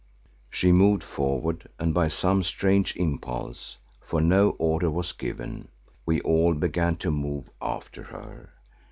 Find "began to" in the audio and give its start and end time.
6.55-7.11